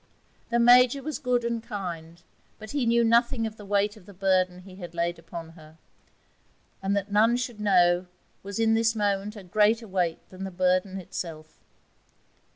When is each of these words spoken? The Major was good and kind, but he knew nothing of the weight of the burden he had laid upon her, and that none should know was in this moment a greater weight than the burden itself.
The 0.49 0.57
Major 0.57 1.03
was 1.03 1.19
good 1.19 1.45
and 1.45 1.61
kind, 1.61 2.23
but 2.57 2.71
he 2.71 2.87
knew 2.87 3.03
nothing 3.03 3.45
of 3.45 3.55
the 3.57 3.65
weight 3.65 3.95
of 3.95 4.07
the 4.07 4.15
burden 4.15 4.61
he 4.63 4.77
had 4.77 4.95
laid 4.95 5.19
upon 5.19 5.49
her, 5.49 5.77
and 6.81 6.97
that 6.97 7.11
none 7.11 7.37
should 7.37 7.61
know 7.61 8.07
was 8.41 8.57
in 8.57 8.73
this 8.73 8.95
moment 8.95 9.35
a 9.35 9.43
greater 9.43 9.87
weight 9.87 10.27
than 10.29 10.43
the 10.43 10.49
burden 10.49 10.97
itself. 10.99 11.59